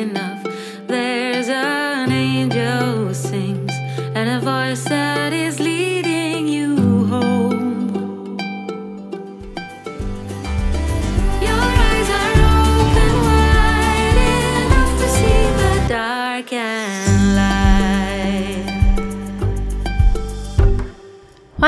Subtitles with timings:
[0.00, 0.29] in the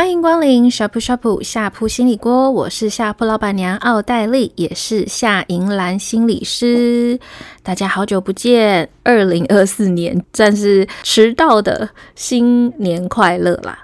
[0.03, 7.21] 欢迎光临呷哺呷哺下铺心理锅，我是下铺老板娘奥黛丽，也是夏银兰心理师。
[7.63, 13.79] 大家好久不见，二零二四年算是迟到的新年快乐啦！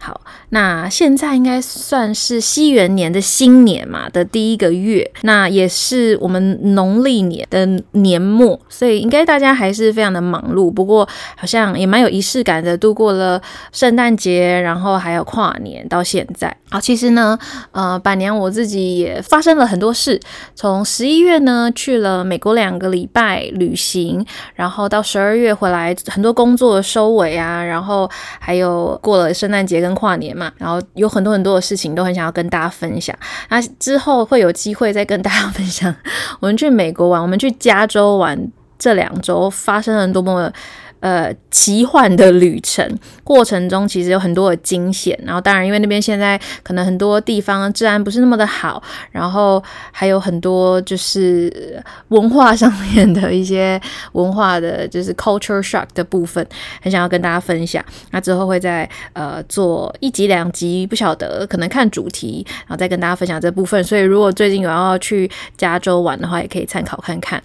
[0.00, 0.20] 好。
[0.52, 10.70] 那现在应该算是西元年的新年嘛的第一个月，那也是我们农历年的年末，所以应该大家还是非常的忙碌。
[10.70, 13.40] 不过好像也蛮有仪式感的，度过了
[13.70, 16.56] 圣诞节，然后还有跨年到现在。
[16.68, 17.38] 好，其实呢，
[17.72, 20.18] 呃，板娘我自己也发生了很多事。
[20.54, 30.52] 从十一月呢去了美国两个礼拜旅行，然后到十二月回来，很多工作收尾啊，然后还有过了圣诞节跟跨年嘛。
[30.58, 33.16] 然后有很多很多的事情都很想要跟大家分享，
[33.48, 35.94] 那之后会有机会再跟大家分享。
[36.40, 38.38] 我们去美国玩，我们去加州玩，
[38.78, 40.52] 这两周发生了多么。
[41.00, 42.86] 呃，奇幻的旅程
[43.24, 45.18] 过程中，其实有很多的惊险。
[45.24, 53.80] 然后，当然，因为那边现在可能很多地方治安不是那么的好，然后还有很多就是文化上面的一些
[54.12, 56.46] 文化的，就是 culture shock 的部分，
[56.82, 57.82] 很想要跟大家分享。
[58.10, 63.82] 那之后会再呃做一集两集，不晓得可能看主题，然后再跟大家分享这部分。
[63.82, 67.42] 所以，如果最近有要去加州玩的话，也可以参考看看。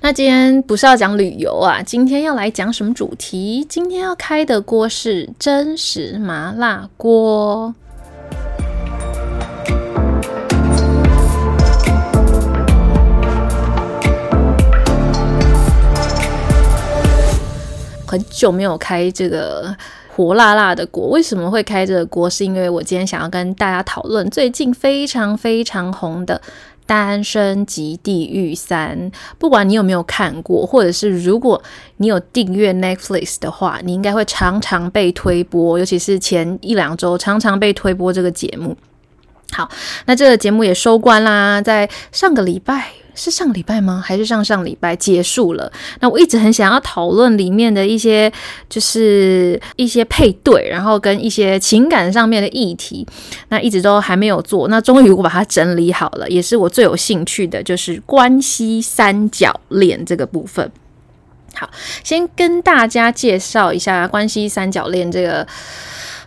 [0.00, 3.66] 那今天不是要讲旅游啊，今天要来讲什么主题？
[3.68, 7.74] 今天要开的锅是真实麻辣锅。
[18.06, 19.76] 很久没有开这个
[20.14, 22.30] 火辣辣的锅，为什么会开这个锅？
[22.30, 26.40] 是因为我今天想要跟大家讨论最近非常非常红的。
[26.88, 31.62] 单身即地狱三，不管你有没有看过，或者是如果
[31.98, 38.74] 你有订阅 Netflix 的话，你应该会常常被推播，尤其是前一两周常常被推播这个节目。
[39.52, 39.68] 好，
[40.06, 42.92] 那这个节目也收官啦，在上个礼拜。
[43.18, 44.02] 是上礼拜吗？
[44.04, 45.70] 还是上上礼拜结束了？
[46.00, 48.32] 那我一直很想要讨论里面的一些，
[48.68, 53.06] 就是一些配对，然后跟一些情感上面的议题，
[53.48, 54.68] 那一直都还没有做。
[54.68, 60.70] 那终于我把它整理好了，也是我最有兴趣的，就是关系三角恋这个部分。
[61.54, 61.68] 好，
[62.04, 65.44] 先跟大家介绍一下关系三角恋这个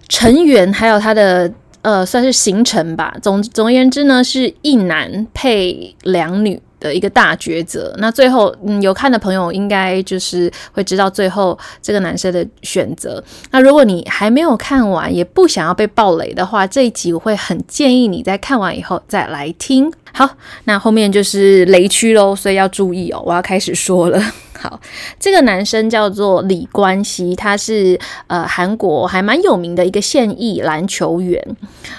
[0.09, 1.51] 成员，还有他的。
[1.83, 3.11] 呃，算是行程吧。
[3.23, 7.95] 总总而言之呢，是一男配两女的一个大抉择。
[7.99, 13.23] 那最后，嗯，有看的朋友应该就是会知道最后这个男生的选择。
[13.51, 19.89] 那如果你还没有看完，也不想要被爆雷的话，这一集我会很建议你在看完以后再来听。
[20.13, 20.29] 好，
[20.65, 23.23] 那后面就是雷区喽，所以要注意哦。
[23.25, 24.21] 我要开始说了。
[24.59, 24.79] 好，
[25.19, 31.43] 这个男生叫做李冠希，他是呃韩国还蛮有名的一个现役篮球员，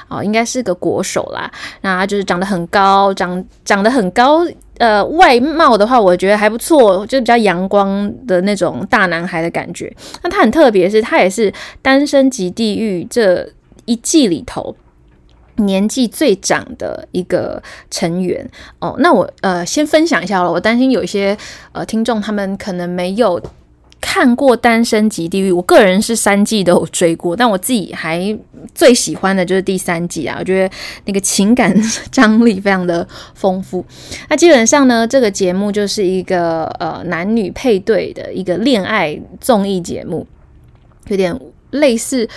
[0.06, 1.50] 哦，应该是个国手啦。
[1.81, 4.47] 那他就是长得很高，长长得很高，
[4.82, 9.94] 呃，外貌的话，我觉得还不错，就是比较阳光的那种大男孩的感觉。
[10.25, 11.48] 那他很特别，是他也是
[11.81, 13.48] 《单身即地狱》这
[13.84, 14.75] 一季里头。
[15.56, 18.44] 年纪最长的一个成员
[18.81, 20.50] 哦，那我呃先分享一下了。
[20.50, 21.37] 我担心有一些
[21.72, 23.41] 呃听众他们可能没有
[24.02, 28.36] 看过《单身即地狱》，我个人是三季都有追过，但我自己还
[28.74, 30.74] 最喜欢的就是第三季啊，我觉得
[31.06, 31.74] 那个情感
[32.10, 33.82] 张力非常的丰富。
[34.28, 40.26] 那基本上呢，这个节目就是一个呃男女配对的一个恋爱综艺节目，
[41.06, 41.40] 有点
[41.70, 42.28] 类似。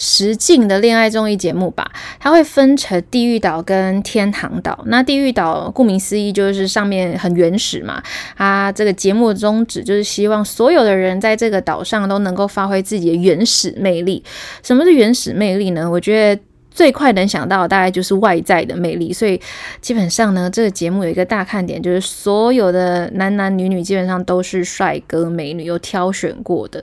[0.00, 1.88] 实境的恋爱综艺节目吧，
[2.18, 4.82] 它会分成地狱岛跟天堂岛。
[4.86, 8.02] 那地狱岛顾名思义就是上面很原始嘛，
[8.36, 14.24] 它这个节目的宗旨就是希望所有的人在这个岛上都能够发挥自己的原始魅力。
[14.62, 15.88] 什么是原始魅力呢？
[15.88, 16.42] 我觉得。
[16.70, 19.40] 最快能想到大概就是外在的魅力，所以
[19.80, 26.82] 基本上呢，这个节目有一个大看点，就是所有的男男女女基本上都是帅哥美女，有挑选过的。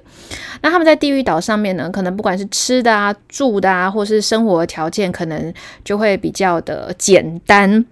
[0.62, 5.54] 那他们在地狱岛上面呢，可能不管是吃的啊、住的啊，或是生活条件，可能
[5.84, 7.86] 就会比较的简单。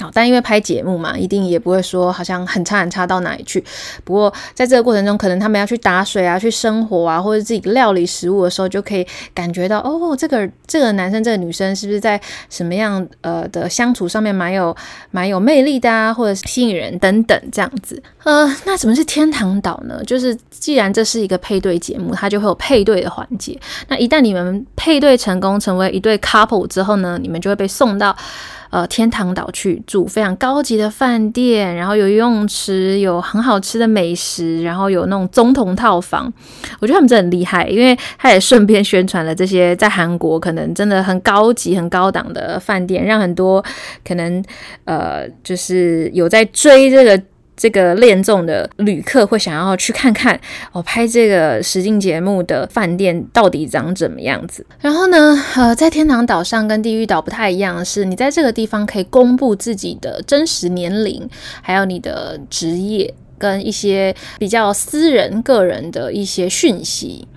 [0.00, 3.62] 好，但因为拍节目嘛，一定也不会说好像很差很差到哪里去。
[4.02, 12.20] 不过在这个过程中，可能他们要去打水啊，去生活啊，或者自己料理食物的时候，就可以感觉到哦，这个这个男生这个女生是不是在
[12.50, 14.76] 什么样呃的相处上面蛮有
[15.12, 18.02] 蛮有魅力的啊，或者是吸引人等等这样子。
[18.24, 20.02] 呃，那什么是天堂岛呢？
[20.04, 23.56] 就是既然这是一个配对节目，它就会有配对的环节。
[23.86, 28.16] 那一旦你们配对成功，成为一对 couple 之后呢，你们就会被送到。
[28.74, 36.32] 呃，天堂岛去住非常高级的饭店，然后有游泳池，有很好吃的美食，然后有那种总统套房。
[36.80, 43.64] 我觉得他们真的很厉害，因为他也顺便宣传了这些在韩国可能真的很高级、很高档的饭店，让很多
[44.04, 44.44] 可能
[44.86, 47.22] 呃，就是有在追这个。
[47.56, 50.38] 这个恋综的旅客会想要去看看
[50.72, 54.66] 我、拍这个实境节目的饭店到底长怎么样子。
[54.80, 61.28] 然后呢，呃，在天堂岛上跟地狱岛不太一样的是，你在这个地方可以公布自己的真实年龄，
[61.62, 67.28] 还有你的职业跟一些比较私人、个人的一些讯息。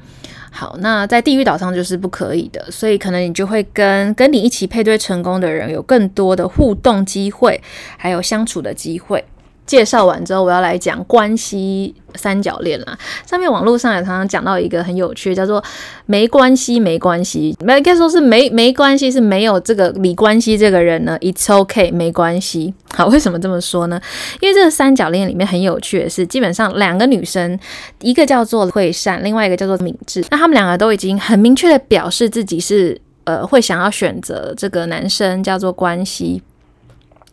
[0.50, 7.62] 好，那在地狱岛上就是不可以的，所以可能你就会跟跟你一起配对成功的人有更多的互动机会，
[7.96, 9.24] 还有相处的机会。
[9.68, 12.98] 介绍完之后，我要来讲关系三角恋啦。
[13.26, 15.64] 上面网络上也常常讲到一个很有趣，叫做
[16.08, 21.18] “没关系，没关系”，没应该说是没没关系，是没有这个李关系这个人呢。
[21.20, 22.74] It's OK，没关系。
[22.94, 24.02] 好，为什么这么说呢？
[24.40, 27.60] 因为这个三角恋里面很有趣的是，基本上两个女生，
[28.00, 36.42] 一个叫做惠善，另外一个叫做敏智，那他们两个都已经很明确的表示自己是呃会想要选择这个男生叫做关系。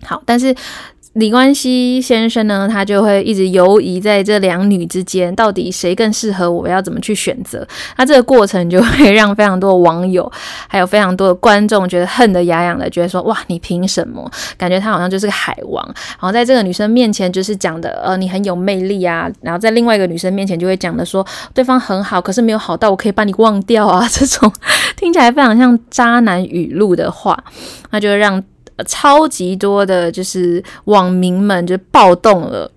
[0.02, 0.52] 好，但是。
[1.14, 7.66] 李冠希先生呢，他就会一直游移在这两女之间，到底谁更适合我，要怎么去选择？
[7.96, 10.30] 那这个过程就会让非常多的网友，
[10.66, 14.28] 还有非常多的观众觉得恨得牙痒的，觉得说哇，你凭什么？
[14.58, 15.84] 感觉他好像就是个海王。
[15.86, 19.30] 然后在这个女生面前就是讲的，呃，你很有魅力啊。
[19.40, 21.24] 然后在另外一个女生面前就会讲的说，
[21.54, 24.04] 对方很好，可是没有好到我可以把你忘掉啊。
[24.10, 24.52] 这种
[24.96, 27.44] 听起来非常像渣男语录的话，
[27.90, 28.42] 那就让。
[28.86, 32.70] 超级多的，就是网民们就暴动了，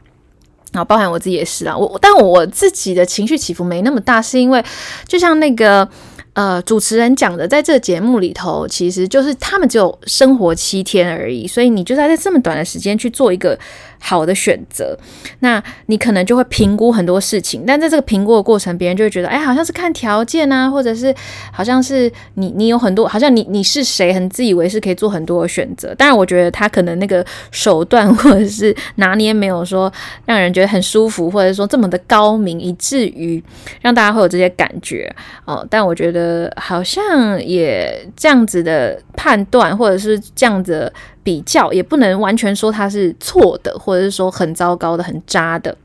[0.71, 1.77] 然后包含我自己也是啊。
[1.77, 4.63] 我但我自己的情绪起伏没那么大，是因为
[5.07, 5.87] 就像那个
[6.33, 13.57] 呃主持人讲的，在这个节目里头，其实就是他们只有生活七天而已，所以你就在这么短的时间去做一个。
[13.99, 14.97] 好的选择，
[15.39, 21.13] 那你可能就会评估很多事情，但在这个评估的过程，别人就会觉得，哎，好像是看条件啊，或者是
[21.51, 25.93] 好像是你你有很多，好像你你是谁，很自以为是可以做很多的选择。
[25.95, 29.91] 当然，我觉得他可能那个手段 或者是拿捏没有说
[30.25, 33.43] 让人觉得很舒服，或者说这么的高明，以至于
[33.81, 35.13] 让大家会有这些感觉
[35.45, 35.65] 哦。
[35.69, 40.93] 但我觉得好像也这样子的判断，或者是这样子。
[41.27, 45.75] 比较也不能完全说他是错的，或者是说很糟糕的、很渣的，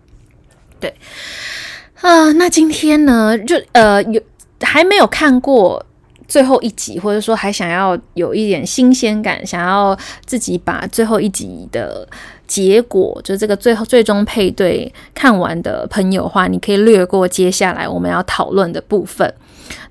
[0.79, 0.89] 对
[2.01, 2.33] 啊、呃。
[2.35, 4.23] 那今天呢，就呃有
[4.61, 5.85] 还没有看过
[6.29, 12.09] 最后一集，或者说还想要有一点新鲜感，想要自己把最后一集的
[12.47, 19.35] 结果，就这个最后最终配对看完的朋友的话，你可以略过接下来我们要讨论的部分。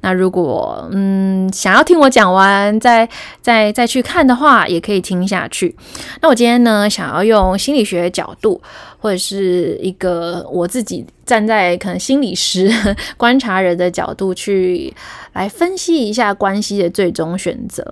[0.02, 3.08] 那如果嗯想要听我讲完再
[3.42, 5.76] 再再去看的话，也可以听下去。
[6.22, 8.62] 那我今天呢，想要用心理学角度，
[9.00, 12.72] 或者是一个我自己站在可能心理师
[13.18, 14.94] 观察人的角度去
[15.34, 17.86] 来分析一下关系的最终选择。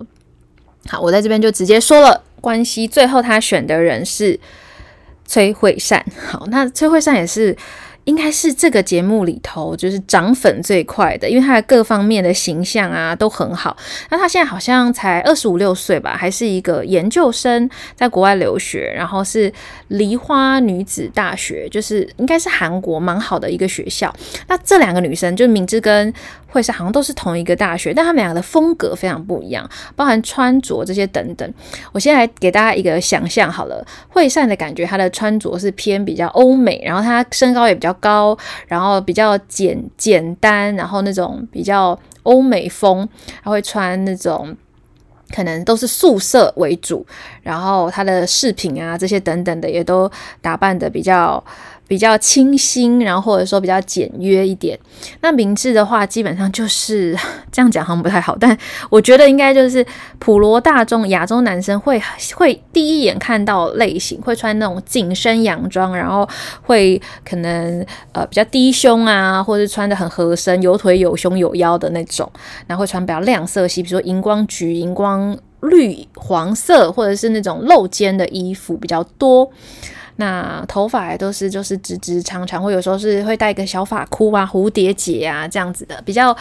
[0.87, 4.39] 好，我在这边就直接说了，关系最后他选的人是
[5.25, 6.03] 崔惠善。
[6.27, 7.55] 好，那崔惠善也是。
[8.09, 13.78] 应该是这个节目里头就是涨粉最快的，因为他的各方面的形象啊都很好。
[14.09, 19.54] 那他现在好像才二十五六岁吧，还是一个研究生，在国外留学，然后是
[19.89, 24.11] 梨花女子大学，就是应该是韩国蛮好的一个学校。
[24.47, 26.11] 那这两个女生，就是敏智跟
[26.49, 31.53] 惠善，好像都是同一个大学，但他们俩的风格非常不一样，包含穿着这些等等。
[31.91, 38.37] 我先来给大家一个想象好了，惠善的感觉，他的穿着是偏比较欧美，然后他身高也比较高，
[38.68, 43.07] 然后比较简简单，然后那种比较欧美风，
[43.44, 44.56] 他会穿那种
[45.33, 47.06] 可能都是素色为主，
[47.44, 51.44] 然后他的饰品啊这些等等的也都打扮得比较
[51.89, 54.77] 比较清新，然后或者说比较简约一点。
[55.21, 57.17] 那明智的话，基本上就是
[57.51, 58.55] 这样讲，好像不太好，但
[58.91, 59.83] 我觉得应该就是
[60.19, 61.99] 普罗大众亚洲男生会
[62.35, 66.29] 会第一眼看到类型，会穿那种紧身洋装，然后
[66.61, 72.31] 会可能呃比较低胸啊，或者穿得很合身，有腿有胸有腰的那种，
[72.67, 79.49] 然后会穿比较亮色系，比如说荧光橘、荧光绿、黄色，或者是那种露肩的衣服比较多。
[80.19, 86.35] 那头发也都是就是直直长长，或有时候是会戴个小发箍啊、蝴蝶结啊这样子的，比较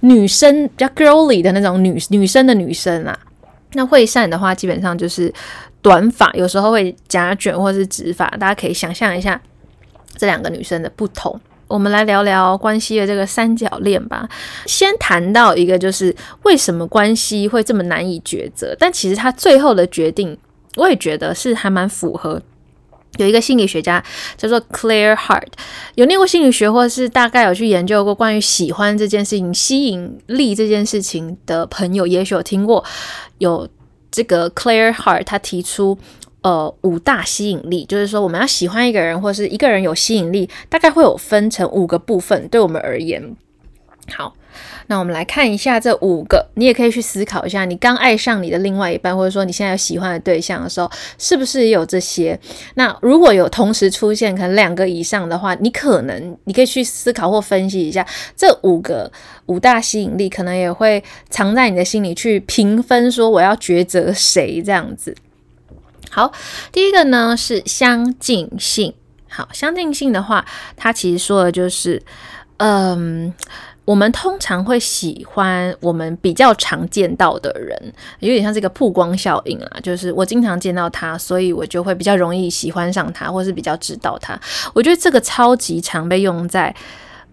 [0.00, 3.18] 女生、比较 girly 的那种女女生的女生啊。
[3.72, 5.32] 那会善的话，基本上就是
[5.80, 9.40] 短发，有时候会夹卷或是直发，大家可以想象一下
[10.18, 11.40] 这两个女生的不同。
[11.66, 14.28] 我们来聊聊关系的这个三角恋吧。
[14.66, 20.36] 先谈到一个，就是为什么关系会这么难以抉择，但其实他最后的决定，
[20.76, 22.42] 我也觉得是还蛮符合。
[23.18, 24.02] 有一个心理学家
[24.36, 25.48] 叫做 Claire Hart，
[25.94, 32.84] 有念过心理学，或是大概有去研究过关于喜欢这件事情、吸引力这件事情的朋友，也许有听过。
[33.38, 33.68] 有
[34.10, 35.98] 这个 Claire Hart，他提出
[36.42, 43.36] 呃五大吸引力，就是说我们要喜欢一个人，或是一个人有吸引力，大概会有分成五个部分，对我们而言。
[44.14, 44.34] 好。
[44.88, 52.38] 那我们来看一下这五个，你也可以去思考一下，你刚爱上你的另外一半，或者说你现在有喜欢的对象的时候，是不是也有这些？
[52.74, 59.10] 那如果有同时出现，可能两个以上的话，你可能你可以去思考或分析一下，这五个
[59.46, 65.14] 五大吸引力，可能也会藏在你的心里去评分，说我要抉择谁这样子。
[66.10, 66.32] 好，
[66.70, 68.94] 第一个呢是相近性。
[69.28, 70.46] 好，相近性的话，
[70.76, 72.02] 它其实说的就是，
[72.58, 73.34] 嗯。
[73.86, 77.80] 我们通常会喜欢我们比较常见到的人，
[78.18, 84.38] 有点像这个曝光效应啊，就是我经常见到他，所以我就会比较容易喜欢上他，或是比较知道他。
[84.74, 86.74] 我觉得这个超级常被用在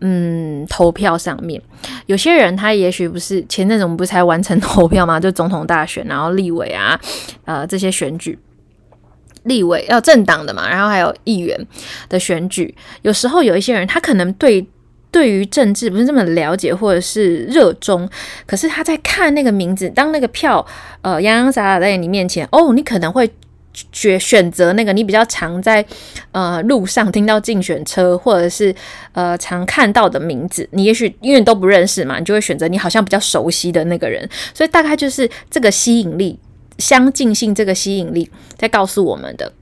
[0.01, 1.59] 嗯投票上面。
[2.05, 5.19] 有些人他也许不是前阵子我们不是才完成投票吗？
[5.19, 6.99] 就总统大选，然后立委啊，
[7.45, 8.37] 呃这些选举，
[9.45, 11.59] 立委要政党的嘛，然后还有议员
[12.09, 12.75] 的选举。
[13.01, 14.63] 有时候有一些人他可能对。
[15.13, 18.09] 对于政治不是这么了解或者是热衷，
[18.47, 20.65] 可是他在看那个名字，当那个票
[21.03, 23.31] 呃洋洋洒洒在你面前，哦，你可能会
[23.91, 25.85] 选选择那个你比较常在
[26.31, 28.73] 呃路上听到竞选车或者是
[29.11, 36.39] 呃常看到的名字，你也许因为都不认识嘛，你就会选择你好像比较熟悉的那个人，所以大概就是这个吸引力
[36.79, 38.27] 相近性，这个吸引力
[38.57, 39.53] 在告诉我们的，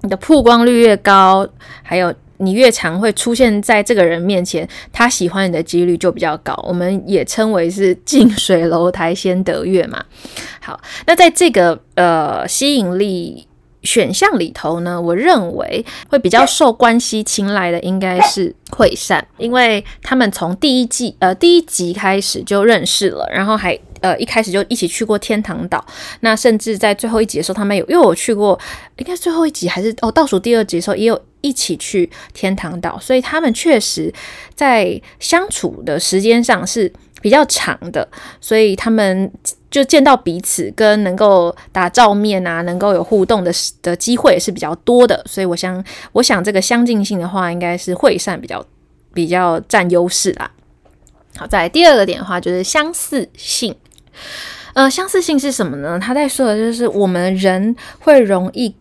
[0.00, 1.46] 你的曝光率越高，
[1.82, 2.14] 还有。
[2.38, 6.54] 你越常会出现在这个人面前，他喜欢你的几率就比较高。
[6.66, 10.02] 我们也称为是近水楼台先得月嘛。
[10.60, 13.46] 好，那在这个呃吸引力
[13.82, 23.78] 选项里头呢，我认为会比较受关系青睐的应该是惠善，因为他们从第一季呃第一集开始就认识了，然后还。
[24.00, 25.84] 呃，一开始就一起去过天堂岛，
[26.20, 28.56] 那甚至在最后一集的时候，他们有因为我去过，
[28.96, 34.12] 应该最后一集还是哦倒数第二集的时候，也有一起去天堂岛，所以他们确实
[34.54, 38.08] 在相处的时间上是比较长的，
[38.40, 39.30] 所以他们
[39.70, 43.52] 就见到彼此跟能够打照面啊，能够有互动的
[43.82, 48.64] 的机会也是比较多的，所以我想，我想这个相近性的话，应该是会善比较
[49.12, 50.50] 比较占优势啦。
[51.36, 53.74] 好，再来第二个点的话，就是相似性。
[54.74, 55.98] 呃，相似性是什么呢？
[55.98, 58.74] 他在说的就是我们人会容易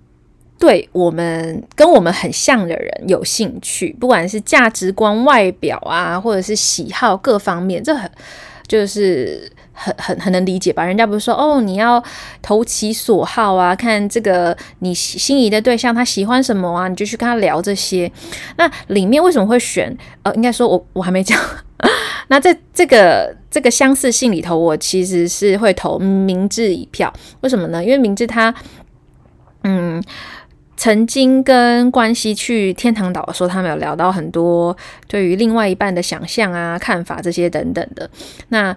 [0.59, 8.09] 对我们跟我们很像的人有兴趣，不管是价值观、外表啊，或者是喜好各方面，这很
[8.67, 10.83] 就是很很很能理解吧？
[10.83, 12.03] 人家不是说哦，你要
[12.41, 18.11] 投其所好啊，看这个你心仪的对象他喜欢什么啊，你就去跟他聊这些。
[18.57, 19.95] 那里面为什么会选？
[20.23, 21.39] 呃，应该说我我还没讲。
[22.29, 27.13] 那在这个这个相似性里头，我其实是会投明智一票。
[27.41, 27.81] 为什么呢？
[27.83, 28.53] 因为明智他，
[29.63, 30.03] 嗯，
[30.77, 38.09] 曾经跟关西去天堂岛的时候，他们有聊到很多对于另外一半的想象啊、看法这些等等的。
[38.49, 38.73] 那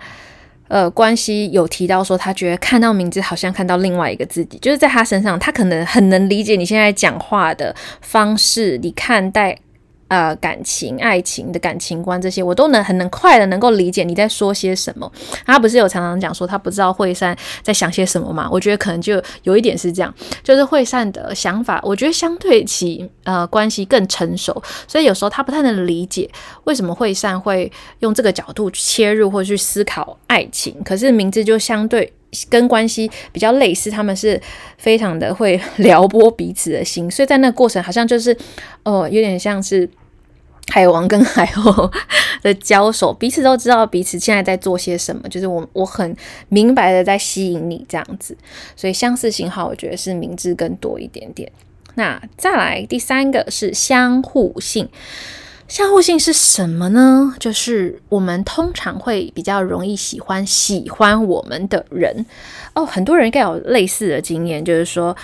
[0.69, 9.59] 呃，关系有提到说，他觉得看到名字好像看到另外一个自己，就是在他身上，他可能很能理解你现在讲话的方式，你看待。
[10.11, 15.11] 呃，感情、爱情的感情观这些，我都能很能快的能够理解你在说些什么。
[15.47, 18.49] 他不是有常常讲说他不知道惠善在想些什么吗？
[18.51, 20.13] 我觉得可能就有一点是这样，
[20.43, 26.29] 就是惠善的想法，我觉得相对其呃关系更成熟，所以有时候他不太能理解
[26.65, 30.75] 为什么惠善会用这个角度切入或去思考爱情。
[30.85, 32.13] 可是名字就相对
[32.49, 34.41] 跟关系比较类似，他们是
[34.77, 38.37] 非常的会 撩拨彼此的心，所以在那个过程好像就是，
[38.83, 39.89] 哦，有点像是
[40.69, 41.91] 海王跟海后
[42.43, 46.17] 的交手，彼此都知道彼此现在在做些什么，就是我我很
[46.49, 48.37] 明白的在吸引你这样子，
[48.77, 51.51] 所以相似型号我觉得是明智更多一点点。
[51.97, 54.89] 那再来第三个是相互性。
[55.67, 57.33] 相互性是什么呢？
[57.39, 62.27] 就是我们通常会比较容易喜欢喜欢我们的人
[62.75, 62.85] 哦。
[62.85, 65.17] 很多人应该有类似的经验，就是说，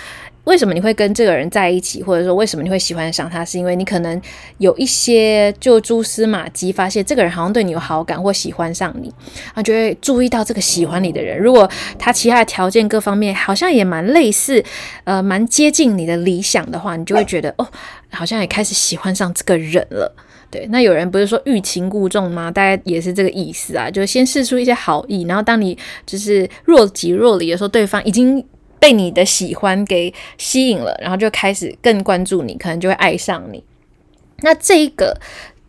[0.47, 4.19] 为什么你会跟这个人在一起，或者说为什么你会喜欢上他，是因为你可能
[4.59, 9.13] 有一些就蛛丝马迹，发现这个人好像对你有好感或喜欢上你，
[9.53, 11.37] 啊，就会注意到这个喜欢你的人。
[11.37, 14.63] 如果他其他的条件各方面好像也蛮类似，
[15.03, 17.67] 呃，蛮接近你的理想的话，你就会觉得哦，
[18.11, 20.15] 好像也开始喜欢上这个人了。
[20.49, 22.49] 对，那有人不是说欲擒故纵吗？
[22.49, 28.41] 大概也是这个意思啊，就是先试出一些好意，然后当你就是若即若离的时候，对方已经
[28.79, 33.63] 被你的喜欢给吸引了，然后就开始更关注你，可能就会爱上你。
[34.41, 35.19] 那这一个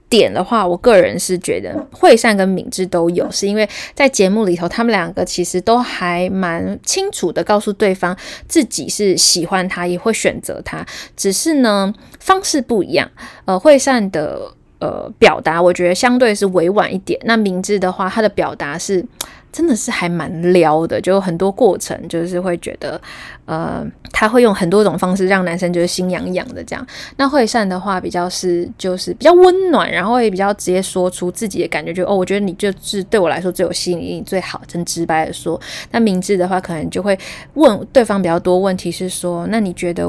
[0.09, 10.87] 点的话，我个人是觉得惠善跟敏智都有，是因为在节目里头，他们两个其实都还蛮清楚的告诉对方自己是喜欢他，也会选择他，
[11.17, 13.11] 只是呢方式不一样。
[13.45, 14.55] 呃，惠善的。
[14.81, 17.19] 呃，表达我觉得相对是委婉一点。
[17.25, 19.05] 那敏智的话，他的表达是
[19.51, 23.01] 真的是还蛮撩的，就很多过程就是会觉得，
[23.47, 26.87] 呃，他会用很多种方式让男生就是心痒痒的这样。
[27.17, 35.61] 那会善的话比较是就是比较温暖，然后也比较直接说出自己的感觉，就哦，我觉得你就是对我来说最有吸引力、最好，真直白的说。
[35.91, 37.19] 那明智的话可能就会
[37.55, 40.05] 问对方比较多问题，是说，那你觉得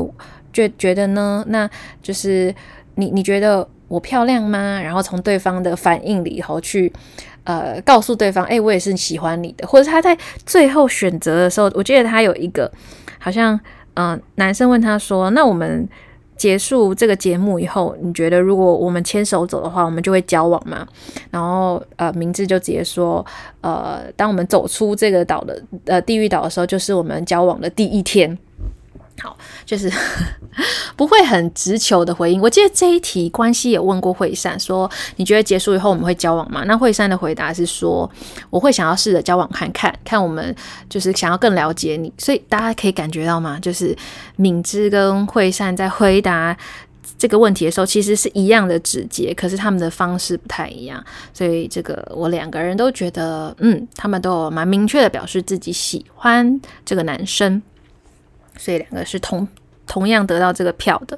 [0.52, 1.44] 觉觉得呢？
[1.48, 1.70] 那
[2.04, 2.54] 就是
[2.96, 3.68] 你你觉得？
[3.90, 4.80] 我漂亮吗？
[4.80, 6.94] 然后从对方的反应里头去，
[7.50, 9.68] 呃，告诉对方，哎，我也是喜欢你的。
[9.68, 10.16] 或者他在
[10.46, 12.72] 最后选择的时候，我记得他有一个，
[13.18, 13.60] 好像，
[13.96, 15.90] 嗯、呃，男生问他说：“那我们
[16.38, 20.88] 结束这个节目以后，你觉得如果我们牵手走的话，我们就会交往吗？”
[21.32, 23.26] 然后，呃，明智就直接说
[23.62, 28.38] ：“呃，当我们走出这个岛的，呃，地狱岛的时候，就是我们交往的第一天。”
[29.22, 29.92] 好，就是
[30.96, 32.42] 不会很直球的回应。
[32.42, 36.64] 我记得这一题关系也问过惠善，说你觉得结束以后我们会交往吗？
[36.66, 38.10] 那惠善的回答是说，
[38.50, 40.56] 我会想要试着交往看看，看我们
[40.90, 42.12] 就是想要更了解你。
[42.18, 43.60] 所以大家可以感觉到吗？
[43.60, 43.96] 就是
[44.36, 46.56] 敏芝跟惠善在回答
[47.18, 51.04] 这个问题的时候，其实是一样的直接，可是他们的方式不太一样。
[51.34, 57.62] 所以这个我两个人都觉得，嗯，他们都有蛮明确的表示自己喜欢这个男生。
[58.60, 59.48] 所以两个是同
[59.88, 61.18] 同样得到这个票的。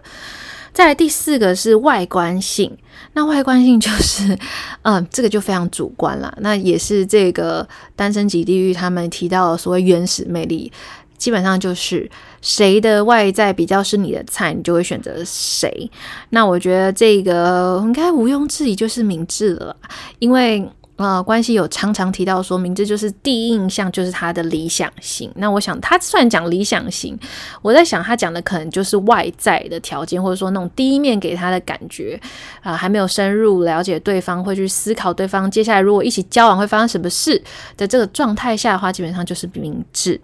[0.72, 2.72] 再来第四个是外观性，
[3.12, 4.40] 那外观性就是，
[4.84, 6.34] 嗯，这个就非常主观了。
[6.40, 10.72] 那也是这个单身级地狱他们提到的所谓原始魅力，
[11.18, 12.10] 基本上就是
[12.42, 15.92] 谁的外在比较是你的菜，你就会选择谁。
[16.30, 19.76] 那我觉得这个应该毋庸置疑就是明智了，
[20.20, 20.66] 因为。
[20.98, 25.32] 呃，关系有常常提到说，明智就是第一印象就是他的理想型。
[25.36, 27.18] 那我想他虽然讲理想型，
[27.64, 32.20] 我在想他讲的可能就是外在的条件，或者说那种第一面给他的感觉
[32.62, 37.42] 啊、呃，还没有深入了解对方，会去思考对方接下来如果一起交往会发生什么事
[37.76, 40.22] 的这个状态下的话，基本上就是明智。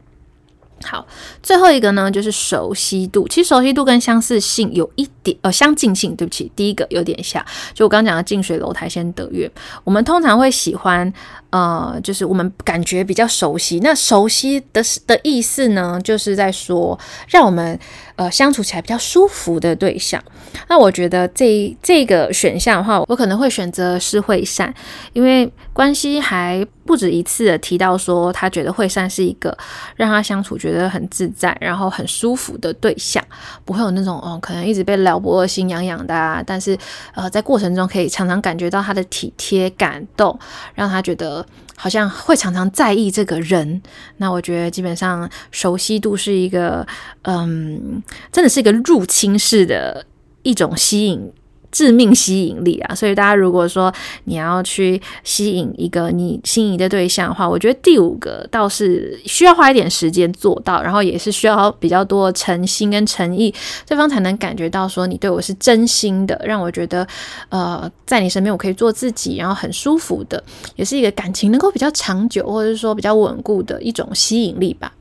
[0.83, 1.05] 好，
[1.41, 3.27] 最后一个呢，就是熟悉度。
[3.27, 7.43] 其实熟悉度跟相似性有一点呃相近性，对不起，第一个有点像。
[7.73, 9.51] 就我刚刚讲的近水楼台先得月，
[9.83, 11.11] 我们通常会喜欢
[11.49, 13.79] 呃，就是我们感觉比较熟悉。
[13.79, 17.79] 那熟悉的的意思呢，就是在说让我们
[18.17, 20.21] 呃相处起来比较舒服的对象。
[20.67, 24.73] 那我觉得这这个选项的话，我可能会选择是惠善，
[25.13, 26.67] 因为关系还。
[26.87, 29.57] 不止一次的提到说，他觉得惠善是一个
[29.97, 33.21] 让他相处觉得很自在，然后很舒服的对象，
[33.65, 36.41] 不会有那种哦，可能一直被撩拨心痒痒的啊。
[36.41, 36.77] 但是
[37.13, 40.39] 呃，在过程中可以常常感觉到他的体贴感动，
[40.75, 43.81] 让他觉得好像会常常在意这个人。
[44.15, 46.87] 那我觉得基本上熟悉度是一个，
[47.23, 50.05] 嗯，真的是一个入侵式的
[50.43, 51.31] 一种吸引。
[51.69, 52.95] 致命吸引力啊！
[52.95, 53.93] 所以大家如果说
[54.23, 63.53] 你要去吸引一个你心仪的对象的话，我觉得第五个倒是需要花一点时间做到，然后也是需要比较多诚心跟诚意，
[63.85, 67.05] 对方才能感觉到说你对我是真心的，让我觉得
[67.49, 70.41] 呃在你身边我可以做自己，然后很舒服的，
[70.77, 74.93] 也是一个感情能够比较长久或者是说比较稳固的一种吸引力吧。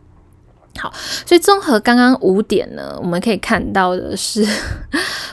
[0.79, 0.93] 好，
[1.25, 4.47] 所以综合刚刚五点呢，我们可以看到的是，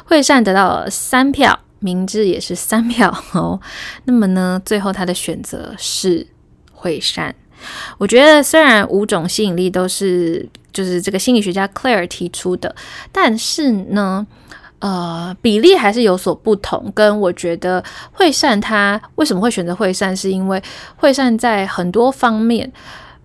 [0.06, 3.60] 惠善得到了三票，明智也是三票哦。
[4.06, 6.26] 那么呢，最后他的选择是
[6.72, 7.36] 惠善。
[7.98, 12.76] 我觉得虽然五种吸引力都是就是这个心理学家 Claire 提出的，
[13.12, 14.28] 但是呢，
[14.80, 16.92] 呃，比例还是有所不同。
[16.94, 20.62] 跟我觉得惠善他为什么会选择惠善，是因为
[20.98, 22.70] 惠善在很多方面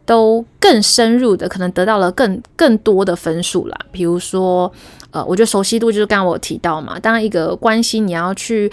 [0.08, 4.72] 都更深入的，可能得到了更更多的分数啦，比如说。
[5.10, 8.70] 呃，我觉得熟悉度就是刚刚我提到嘛，当一个关系你要去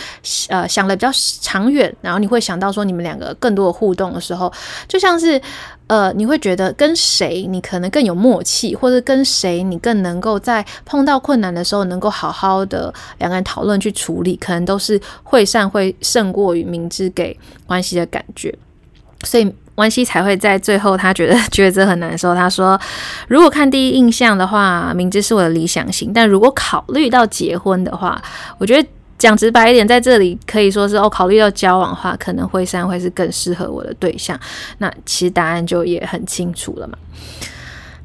[0.49, 4.51] 呃想的比较长远，然后你会想到说你们两个更多的互动的时候，
[4.85, 5.41] 就像是
[5.87, 18.53] 呃你会觉得跟谁你可能更有默契，或者跟谁你更能够在碰到困难的时候能够好好的两个人讨论去处理，可能都是会善会胜过于明知给关系的感觉，
[19.23, 19.49] 所以。
[19.75, 22.33] 关系才会在最后，他觉得抉择很难受。
[22.33, 22.79] 他说
[23.27, 28.21] ：“如果看第一印象的话，明知是我的理想型；但如果考虑到结婚的话，
[28.57, 34.39] 我觉得讲直白一点，在这里可以说是哦，考虑到交往的话，可能惠山会是更适合我的对象。
[34.77, 36.97] 那其实答案就也很清楚了嘛。”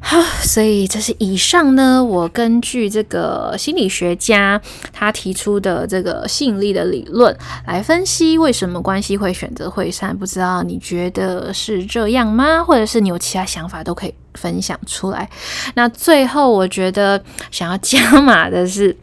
[0.03, 4.61] 好， 所以这是以上呢，我根据这个心理学家
[4.93, 7.37] 他提出的这个吸引力的理论
[7.67, 10.17] 来分析为什么关系会选择惠善。
[10.17, 12.65] 不知道你觉得是这样吗？
[12.65, 15.29] 或者是你有其他想法都可以分享出来。
[15.75, 18.97] 那最后我觉得想要加码的是，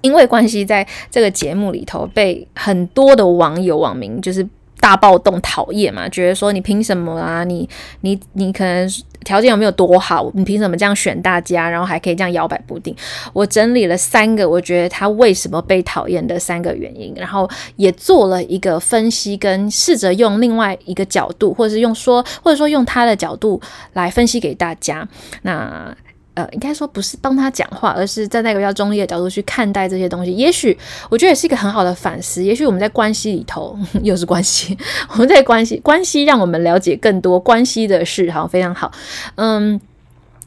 [0.00, 4.48] 因为关系在这个节目里头被很多的网友网民就是。
[4.84, 6.06] 大暴动，讨厌嘛？
[6.10, 7.42] 觉得说你凭什么啊？
[7.42, 7.66] 你
[8.02, 8.86] 你你可能
[9.24, 10.30] 条件有没有多好？
[10.34, 11.70] 你凭什么这样选大家？
[11.70, 12.94] 然后还可以这样摇摆不定？
[13.32, 23.58] 我整理了三个，我觉得他为什么被讨厌的三个原因，然后也做了一个分析，跟试着用另外一个角度，或者是用说，或者说用他的角度
[23.94, 25.08] 来分析给大家。
[25.40, 25.96] 那。
[26.34, 30.32] 呃，应该说不是帮他讲话，而是站在一个比较中立的角度去看待这些东西。
[30.32, 30.76] 也许
[31.08, 32.42] 我觉得也是一个很好的反思。
[32.42, 34.76] 也许我们在关系里头， 又是关系，
[35.10, 38.90] 我们在关系关系让我们了解更多关系的事，好，非常好。
[39.36, 39.80] 嗯，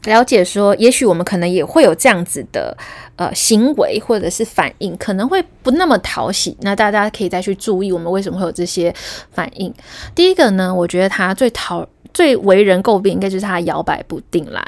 [0.04, 2.76] 了解说，也许我们可能也会有这样子的
[3.16, 6.54] 呃行为或者是反应，可能会不那么讨喜。
[6.60, 8.94] 那大家可以再去注意，我们为什么会有这些
[9.32, 9.72] 反应。
[10.14, 14.62] 第一个呢，我觉得他最讨最为人诟病，应该就是他摇摆不定来。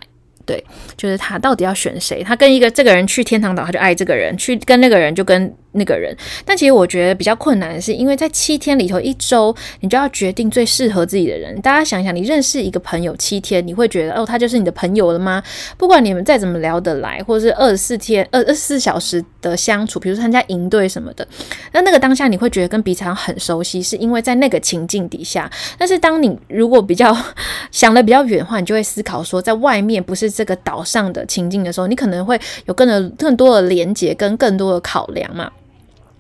[0.51, 0.65] 对，
[0.97, 2.25] 就是他到底要选谁？
[2.25, 5.55] 他跟一个这个人去天堂岛，他就爱这个人；去跟那个人就跟。
[5.73, 11.61] 那个人，但其实我觉得比较困难的是，因为在七天里头一周，你就要决定最适合自己的人。
[11.61, 15.43] 大家想想，你认识一个朋友七天，你会觉得哦，他就是你的朋友了吗？
[15.77, 21.27] 不管你们再怎么聊得来，或者是二十四天、二二十四小时的相处，比如说参加营队什么的，
[21.73, 25.51] 那那个当下你会觉得跟彼此很熟悉，是因为在那个情境底下。
[25.79, 27.17] 但是当你如果比较
[27.71, 35.51] 想得比较远的话，你就会思考说，在外面不是这个岛上的情境的时候，你可能会有更多更多的连接跟更多的考量嘛。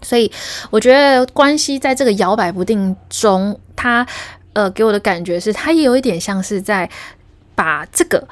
[0.03, 0.31] 所以
[0.71, 4.07] 我觉得关系在这个摇摆不定中，他
[4.53, 6.89] 呃给我的感觉是，他也有一点像是在
[7.55, 8.27] 把这个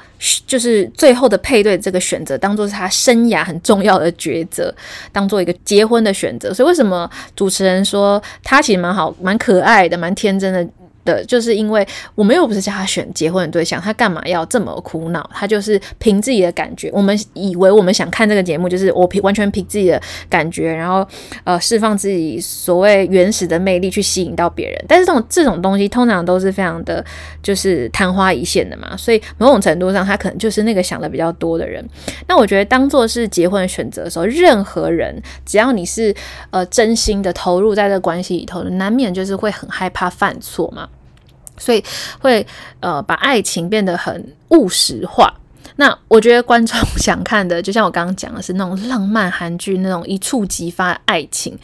[0.47, 4.73] 就是最后的配对这个选择，当做是他生涯很重要的抉择，
[5.11, 6.53] 当做一个结婚的选择。
[6.53, 10.67] 所以为什么主持人说他其实蛮好、蛮可爱的、蛮天真的？
[11.05, 11.85] 的就是因为
[12.15, 15.27] 我们又不是叫他选结婚的对象，他干嘛要这么苦恼？
[15.33, 16.89] 他就是凭自己的感觉。
[16.93, 21.07] 我们以为我们想看这个节目，就是我凭完全凭自己的感觉，然后
[21.43, 24.85] 呃释放自己所谓原始的魅力去吸引到别人。
[24.87, 27.03] 但是这种这种东西通常都是非常的，
[27.41, 28.95] 就是昙花一现的嘛。
[28.97, 31.83] 所以某种程度上，他可能就是那个想的比较多的人。
[32.27, 36.13] 那我觉得，当做是结婚选择的时候，任何人只要你是
[36.51, 40.87] 呃真心的投入在这个关系里头，难免就是会很害怕犯错嘛。
[41.59, 41.83] 所以
[42.19, 42.47] 会
[42.79, 45.31] 呃把爱情变得很务实化。
[45.75, 51.57] 那我觉得观众想看的，就像我刚刚讲的是那种浪漫韩剧那种一触即发爱情，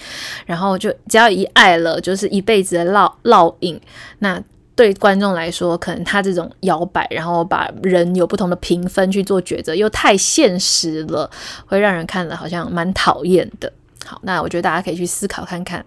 [0.45, 3.77] 然后就只要一爱了，就是一辈子的烙烙印。
[4.19, 4.41] 那
[4.73, 11.29] 对观众来说，可能他这种摇摆，然后把人有不同的评分去做抉择，又太现实了，
[11.65, 13.69] 会让人看了好像蛮讨厌的。
[14.05, 15.85] 好，那我觉得大家可以去思考看看。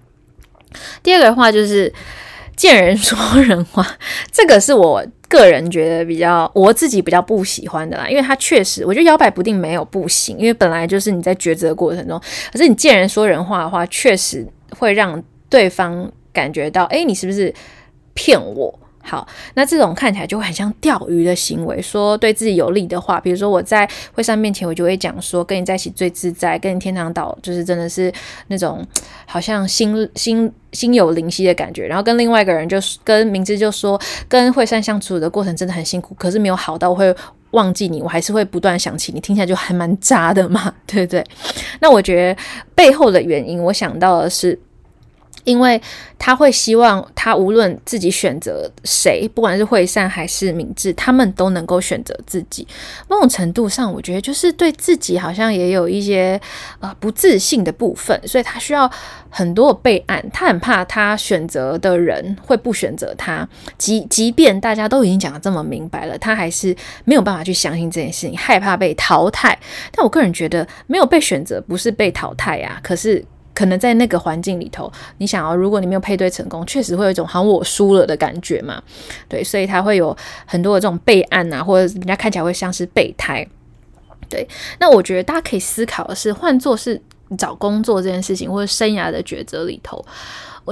[1.02, 1.90] 第二个的话就是。
[2.58, 3.86] 见人说人话，
[4.32, 12.20] 这个是我个人觉得比较我自己比较不喜欢的啦，因为他确实，我觉得摇摆不定没有不行，因为本来就是你在抉择过程中，
[12.52, 14.44] 可是你见人说人话的话，确实
[14.76, 17.54] 会让对方感觉到，诶，你是不是
[18.12, 18.76] 骗我？
[19.08, 28.12] 好，那这种看起来就会很像钓鱼的行为，说对自己有利的话，比如说我在惠善面前，我就会讲说跟你在一起最自在，跟你天堂岛就是真的是
[28.48, 28.86] 那种
[29.24, 31.86] 好像心心心有灵犀的感觉。
[31.86, 37.14] 然后跟另外一个人就是跟明知就说跟惠善相处的过程真的很辛苦，可是没有好到我会
[37.52, 41.24] 忘记你，我还是会不断想起你，听起来就还蛮渣的嘛， 对不对？
[41.80, 42.42] 那我觉得
[42.74, 44.58] 背后的原因，我想到的是。
[45.48, 45.80] 因为
[46.18, 52.68] 他会希望他无论自己选择谁，不管是惠善还是明智，他们都能够选择自己。
[53.08, 56.38] 某种程度上，我觉得就是对自己好像也有一些
[56.80, 58.90] 呃不自信的部分，所以他需要
[59.30, 60.22] 很多备案。
[60.30, 69.58] 他很怕他选择的人会不选择他，即即便大家都已经讲得这么明白了，他还是没有办法去相信这件事情，害怕被淘汰。
[69.92, 73.24] 但我个人觉得，没有被选择不是被淘汰呀，可是。
[73.58, 78.80] 可能在那个环境里头，你想要，如果你没有配对成功，确实会有一种好像我输了的感觉嘛。
[79.28, 80.16] 对，所以他会有
[80.46, 83.44] 很多的这种备案啊，或者人家看起来会像是备胎。
[84.28, 84.46] 对，
[84.78, 87.02] 那我觉得大家可以思考的是，换做是
[87.36, 90.04] 找工作这件事情，或者生涯的抉择里头，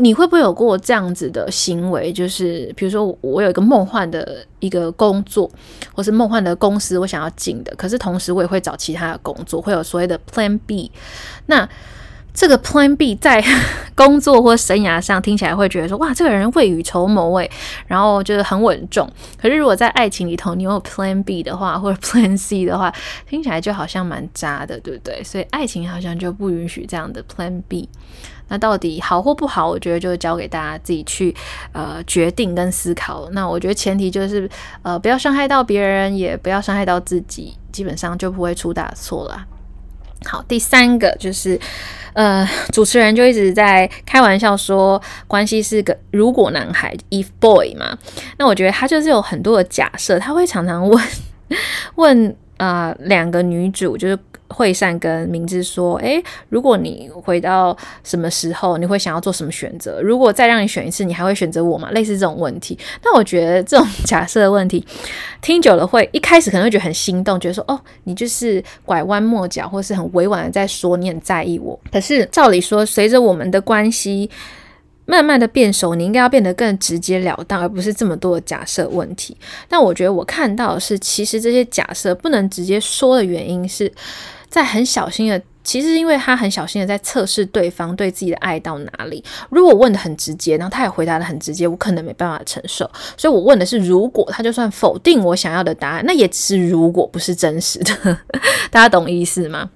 [0.00, 2.12] 你会不会有过这样子的行为？
[2.12, 5.50] 就是比如说，我有一个梦幻的一个工作，
[5.92, 10.92] 或是梦幻的公司，我想要进的，可是同时我也会找其他的工作，会有所谓的 Plan B。
[11.46, 11.68] 那
[12.36, 13.42] 这个 Plan B 在
[13.96, 17.50] 工作或生涯上听起来会觉得说，哇，这个人未雨绸缪诶，
[17.86, 19.10] 然后就是很稳重。
[19.40, 22.92] 可是如果在爱情里头，你有 Plan B 的话，或者 Plan C 的话，
[23.26, 25.24] 听起来就好像蛮渣的，对不对？
[25.24, 27.88] 所以爱情好像就不允许这样的 Plan B。
[28.48, 31.34] 那到底好或不好，我觉得就交给大家自己去
[31.72, 33.28] 呃决定跟思考。
[33.32, 34.48] 那我觉得前提就是
[34.82, 39.46] 呃不要伤害到别人，也不要伤害到自己，基本上就不会出大错了。
[40.26, 41.58] 好，第三个就是。
[42.16, 47.94] 呃，主持人就一直在开玩笑说，关系是个如果男孩，if boy 嘛。
[48.38, 51.04] 那我觉得他就是有很多的假设，他会常常问
[51.96, 54.18] 问啊、两个女主就是。
[54.48, 60.00] 惠善跟明志说：“诶，如果你回到什么时候，你会想要做什么选择？
[60.00, 61.90] 如果再让你选一次，你还会选择我吗？
[61.90, 62.78] 类似这种问题。
[63.02, 64.84] 但我觉得这种假设的问题，
[65.40, 71.78] 听久了会一开始可能会觉得很心动，觉得说哦，你就是拐弯抹角，或是很委婉的在说你很在意我。
[71.92, 74.30] 可是照理说，随着我们的关系。”
[75.08, 79.36] 慢慢的变熟，你应该要变得更直截了当，而不是这么多的假设问题。
[79.68, 83.88] 但我觉得我看到的是，其实这些假设不能直接说的原因是
[84.56, 89.22] 在很小心的，其实因为他很小心的在测试对方对自己的爱到哪里。
[89.50, 92.90] 如果问的很直接，然后他也回答的很直接，我可能没办法承受。
[93.18, 98.18] 所以我问的是，如果他就算否定我想要的答案，那也只是如果不是真实的。
[98.72, 99.68] 大家懂意思吗？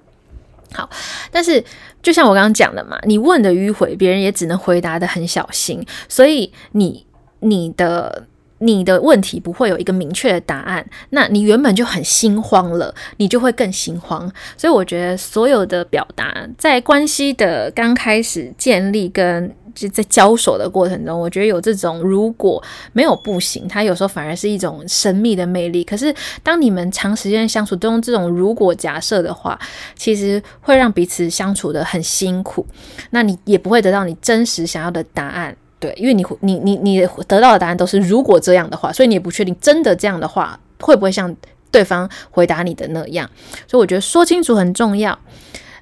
[0.73, 0.89] 好，
[1.29, 1.63] 但是
[2.01, 7.05] 就像我刚刚讲的嘛，你问的迂回，别人也只能回答得很小心，所以你
[7.41, 8.25] 你的
[8.61, 14.31] 你的问题不会有一个明确的答案，那你原本就很心慌了，你就会更心慌。
[14.55, 19.53] 所以我觉得所有的表达在关系的刚开始建立跟。
[19.73, 25.81] 就在交手的过程中，我觉得有这种如果没有不行，它有时候反而是一种神秘的魅力。
[25.81, 29.57] 可是当你们长时间相处都用这种如果假设的话，
[29.95, 32.67] 其实会让彼此相处得很辛苦。
[33.11, 41.35] 那你也不会得到你真实想要的答案，对，因为你你你你得到的答案都是如果这样的话，所以你也不确定真的这样的话会不会像
[41.71, 43.29] 对方回答你的那样。
[43.67, 45.19] 所以我觉得说清楚很重要。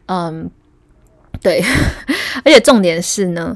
[0.07, 0.49] 嗯。
[1.41, 1.63] 对，
[2.43, 3.55] 而且重点是呢，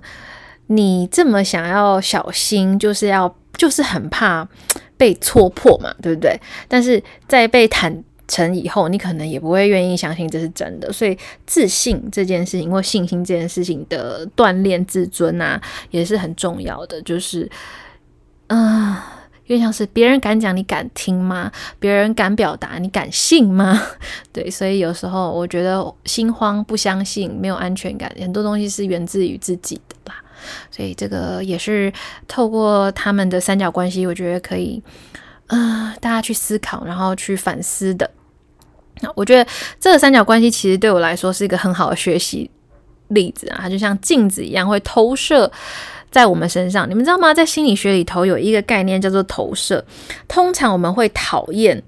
[0.67, 4.47] 你这么想要小心，就是要就是很怕
[4.95, 6.39] 被戳破嘛，对不对？
[6.69, 8.01] 但是在被坦
[8.33, 10.91] 成以后，你可能也不会愿意相信这是真的。
[10.91, 11.15] 所以
[11.45, 16.99] 自信这件事情或信心这件事情的锻炼自尊啊，也是很重要的。
[17.03, 17.49] 就是，
[18.47, 19.03] 嗯、呃。
[19.45, 21.51] 因为像是别人敢讲，你敢听吗？
[21.77, 23.77] 别人敢表达，你敢信吗？
[24.31, 30.23] 对，所以有时候我觉得心慌、不相信、没有安全感，很多东西是源自于自己的吧。
[30.71, 31.91] 所以这个也是
[32.25, 34.81] 透过他们的三角关系，我觉得可以，
[35.47, 38.09] 呃，大家去思考，然后去反思的。
[39.01, 42.49] 那我觉得这个三角关系其实对我来说是一个很好的学习
[43.09, 45.51] 例子啊，它就像镜子一样，会投射。
[46.11, 47.33] 在我们身上，你们知道吗？
[47.33, 49.83] 在心理学里头有一个概念叫做投射。
[50.27, 51.81] 通常我们会讨厌，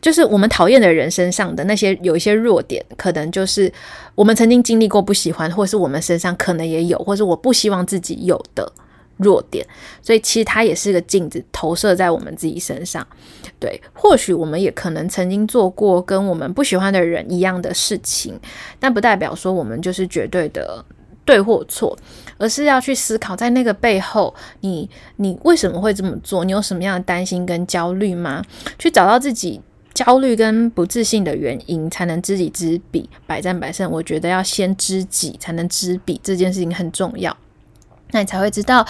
[0.00, 3.70] 就是我们讨厌的人身上的那些有一些弱点，可能就是
[4.14, 8.72] 我们曾经经历过不喜欢，或是我们身上可能也有，或是我不希望自己有的
[9.18, 9.66] 弱点。
[10.00, 13.06] 所以其实它也是个镜子，投射在我们自己身上。
[13.58, 18.38] 对，或许我们也可能曾经做过跟我们不喜欢的人一样的事情，
[18.78, 20.84] 但不代表说我们就是绝对的。
[21.24, 21.98] 对或错，
[22.38, 26.44] 而是要去思考，在那个背后，你你为什么会这么做？
[26.44, 28.44] 你有什么样的担心跟焦虑吗？
[28.78, 29.60] 去找到自己
[29.92, 33.90] 焦虑跟不自信的原因，才能知己知彼，百战百胜。
[33.90, 37.36] 我觉得要先知己，才能知彼，这件事情很重要。
[38.16, 38.82] 那你才会知道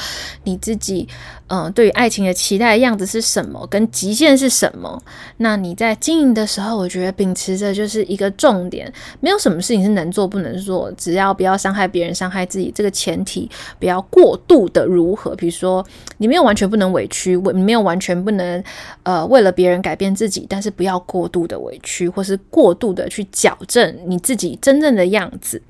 [0.45, 1.09] 你自己，
[1.49, 5.03] 嗯、对于爱情的期待的样子是什么，跟极限是什么。
[5.39, 15.35] 那你在经营的时候，我觉得秉持着就是一个重点，没有什么事情是能做不能做，只要不要伤害别人、伤害自己，这个前提不要过度的如何。
[15.35, 15.85] 比如说，
[16.19, 18.63] 你没有完全不能委屈，你没有完全不能，
[19.03, 25.61] 呃，为了别人改变自己，但是不要过度的委屈，或是过度的去矫正你自己真正的样子。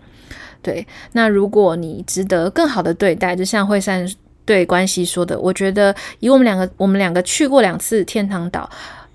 [0.67, 4.05] 对，那如果你值得更好的对待，就像惠善
[4.45, 8.69] 对关系说的，我觉得以我们两个，我们两个去过两次天堂岛，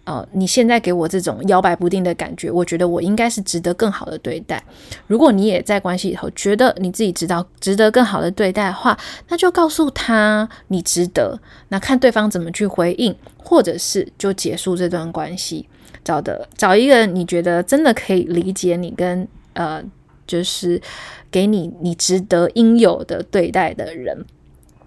[0.05, 4.63] 呃，你现在给我这种摇摆不定的感觉，我觉得我应该是值得更好的对待。
[5.07, 11.37] 如果你也在关系里头觉得你自己知道值得更好的对待的话，那就告诉他你值得，
[11.67, 15.67] 那看对方怎么去回应，或者是就结束这段关系，
[16.01, 19.83] 找的找一个你觉得真的可以理解你跟呃。
[20.31, 20.81] 就是
[21.29, 24.25] 给你你值得应有的对待的人，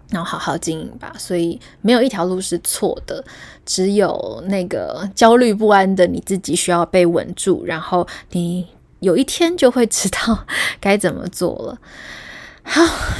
[0.08, 1.14] 然后好好经营吧。
[1.18, 3.22] 所以没有一条路是错的，
[3.66, 8.66] 只有那个焦虑不安的你自己需要被稳住，然后你
[9.00, 10.46] 有一天就会知道
[10.80, 11.78] 该怎么做了。
[12.64, 12.72] 啊，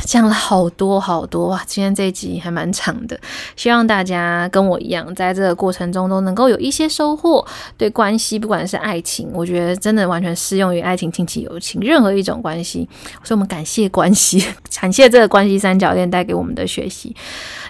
[0.05, 1.63] 讲了好多好多哇！
[1.67, 3.19] 今天这一集还蛮长的，
[3.57, 7.47] 希望大家跟我一样，在这个过程中都能够有一些收获。
[7.77, 12.89] 对关系，不管是爱情，我觉得真的完全适用于爱情、亲情、友情，任何一种关系。
[13.23, 14.45] 所以，我们感谢关系，
[14.81, 17.15] 感谢这个关系三角恋带给我们的学习。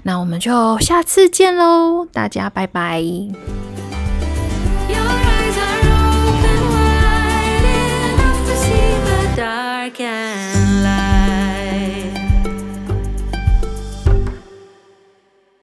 [0.04, 3.02] 那我们就下次见喽，大家拜拜。
[9.84, 10.53] Again.